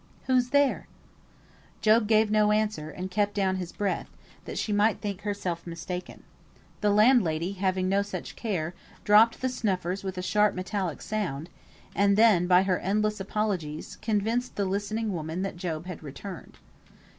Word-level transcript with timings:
"Who's 0.25 0.49
there?" 0.49 0.87
Job 1.81 2.07
gave 2.07 2.31
no 2.31 2.51
answer, 2.51 2.89
and 2.89 3.11
kept 3.11 3.35
down 3.35 3.57
his 3.57 3.71
breath, 3.71 4.09
that 4.45 4.57
she 4.57 4.73
might 4.73 4.99
think 4.99 5.21
herself 5.21 5.67
mistaken. 5.67 6.23
The 6.79 6.89
landlady, 6.89 7.51
having 7.51 7.87
no 7.87 8.01
such 8.01 8.35
care, 8.35 8.73
dropped 9.03 9.41
the 9.41 9.47
snuffers 9.47 10.03
with 10.03 10.17
a 10.17 10.23
sharp 10.23 10.55
metallic 10.55 11.03
sound, 11.03 11.51
and 11.95 12.17
then, 12.17 12.47
by 12.47 12.63
her 12.63 12.79
endless 12.79 13.19
apologies, 13.19 13.97
convinced 13.97 14.55
the 14.55 14.65
listening 14.65 15.13
woman 15.13 15.43
that 15.43 15.55
Job 15.55 15.85
had 15.85 16.01
returned. 16.01 16.57